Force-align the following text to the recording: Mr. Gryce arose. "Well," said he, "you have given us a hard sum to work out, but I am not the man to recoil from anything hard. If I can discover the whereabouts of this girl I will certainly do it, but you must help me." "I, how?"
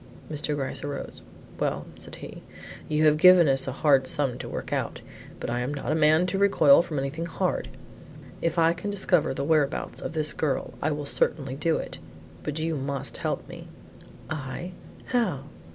Mr. 0.31 0.55
Gryce 0.55 0.83
arose. 0.83 1.21
"Well," 1.59 1.85
said 1.93 2.15
he, 2.15 2.41
"you 2.89 3.05
have 3.05 3.17
given 3.17 3.47
us 3.47 3.67
a 3.67 3.71
hard 3.71 4.07
sum 4.07 4.39
to 4.39 4.49
work 4.49 4.73
out, 4.73 4.99
but 5.39 5.47
I 5.47 5.59
am 5.59 5.71
not 5.71 5.89
the 5.89 5.93
man 5.93 6.25
to 6.25 6.39
recoil 6.39 6.81
from 6.81 6.97
anything 6.97 7.27
hard. 7.27 7.69
If 8.41 8.57
I 8.57 8.73
can 8.73 8.89
discover 8.89 9.35
the 9.35 9.43
whereabouts 9.45 10.01
of 10.01 10.13
this 10.13 10.33
girl 10.33 10.73
I 10.81 10.89
will 10.89 11.05
certainly 11.05 11.53
do 11.53 11.77
it, 11.77 11.99
but 12.41 12.57
you 12.57 12.75
must 12.77 13.17
help 13.17 13.47
me." 13.47 13.67
"I, 14.27 14.71
how?" 15.05 15.41